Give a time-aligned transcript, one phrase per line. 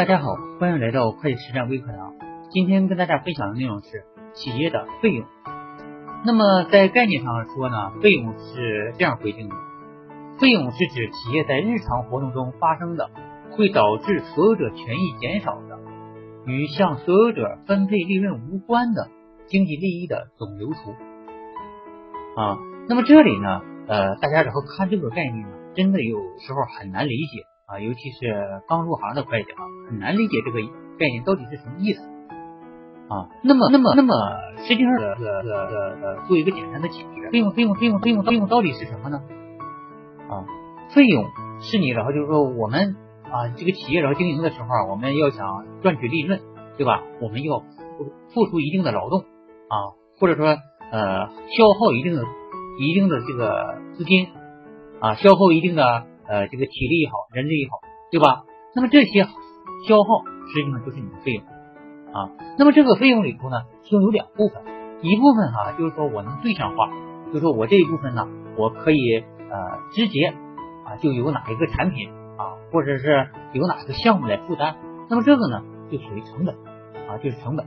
[0.00, 2.14] 大家好，欢迎来到会计实战微课堂。
[2.48, 5.26] 今天跟大家分享的内容是企业的费用。
[6.24, 9.54] 那么在概念上说呢，费用是这样规定的：
[10.38, 13.10] 费用是指企业在日常活动中发生的，
[13.50, 15.78] 会导致所有者权益减少的，
[16.46, 19.08] 与向所有者分配利润无关的
[19.48, 20.92] 经济利益的总流出。
[22.40, 22.56] 啊，
[22.88, 27.44] 那么这里呢，呃，大家然后看这个概念呢，真的有时候很难理解。
[27.70, 28.18] 啊，尤其是
[28.66, 30.58] 刚入行的会计啊，很难理解这个
[30.98, 32.02] 概念到底是什么意思
[33.08, 33.30] 啊。
[33.44, 34.12] 那么，那么，那么，
[34.66, 39.22] 实际上，呃呃呃呃，做一个简单的解释，费用，费用，费用，费用，费用到底是什么呢？
[40.28, 40.42] 啊，
[40.92, 41.24] 费用
[41.60, 42.96] 是你，然后就是说我们
[43.30, 46.40] 啊，这个企业然后经营的时候，我们要想赚取利润，
[46.76, 47.04] 对吧？
[47.20, 47.60] 我们要
[48.34, 50.44] 付出一定的劳动啊，或者说
[50.90, 52.24] 呃，消耗一定的、
[52.80, 54.26] 一定的这个资金
[54.98, 56.09] 啊，消耗一定的。
[56.30, 57.80] 呃，这个体力也好，人力也好，
[58.12, 58.44] 对吧？
[58.72, 61.42] 那么这些消耗实际上就是你的费用
[62.14, 62.30] 啊。
[62.56, 64.62] 那么这个费用里头呢，其中有两部分，
[65.02, 66.88] 一部分哈，就是说我能对象化，
[67.26, 69.56] 就是说我这一部分呢，我可以呃
[69.90, 70.32] 直接
[70.86, 74.76] 啊就由哪一个产品啊，或者是由哪个项目来负担。
[75.08, 76.54] 那么这个呢，就属于成本
[77.08, 77.66] 啊，就是成本。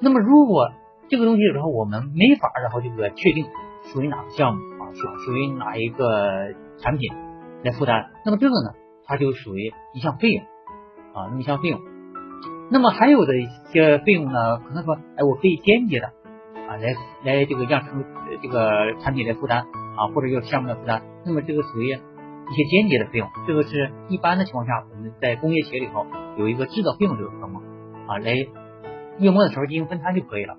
[0.00, 0.72] 那么如果
[1.08, 3.46] 这个东西然后我们没法然后这个确定
[3.92, 7.29] 属于哪个项目啊，属属于哪一个产品。
[7.62, 8.72] 来负担，那么这个呢，
[9.06, 10.42] 它就属于一项费用
[11.14, 11.80] 啊，那么一项费用。
[12.70, 16.06] 那么还有的一些费用呢，可能说，哎，我可以间接的
[16.68, 16.94] 啊，来
[17.24, 18.04] 来这个让成
[18.40, 21.02] 这个产品来负担啊，或者要项目来负担。
[21.26, 27.60] 那么这个属于一些间接的费用，这个是一般的情况下，我们在工业企业里头有一个制造费用这个科目
[28.06, 28.32] 啊，来
[29.18, 30.54] 月末的时候进行分摊就可以了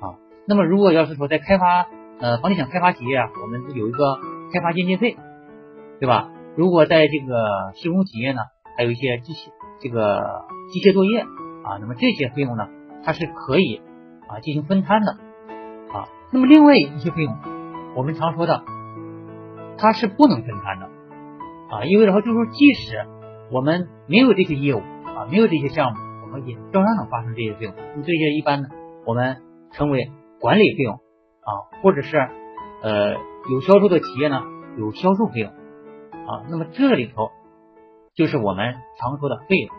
[0.00, 0.18] 啊。
[0.46, 1.86] 那么如果要是说在开发
[2.18, 4.18] 呃房地产开发企业啊，我们有一个
[4.52, 5.16] 开发间接费，
[6.00, 6.30] 对吧？
[6.56, 8.40] 如果在这个施工企业呢，
[8.76, 9.48] 还有一些机械
[9.80, 12.68] 这个机械作业啊，那么这些费用呢，
[13.04, 13.80] 它是可以
[14.28, 15.12] 啊进行分摊的
[15.92, 16.06] 啊。
[16.32, 17.36] 那么另外一些费用，
[17.96, 18.62] 我们常说的，
[19.78, 20.86] 它是不能分摊的
[21.70, 23.04] 啊，因为然后就是说，即使
[23.50, 27.74] 我们没有这些业务啊，没有这些项目，我们也照样能发生这些费用。
[27.76, 28.68] 那么这些一般呢，
[29.06, 29.38] 我们
[29.72, 30.10] 称为
[30.40, 31.50] 管理费用啊，
[31.82, 32.16] 或者是
[32.82, 33.14] 呃
[33.50, 34.42] 有销售的企业呢，
[34.78, 35.52] 有销售费用。
[36.26, 37.30] 啊，那么这里头
[38.14, 39.74] 就是我们常说的费用。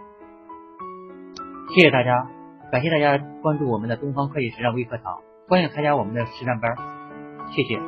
[1.74, 2.28] 谢谢大家，
[2.72, 6.76] 感谢大家关注我们的东方会计实战微课堂，欢迎参加我们的实战班，
[7.52, 7.80] 谢谢。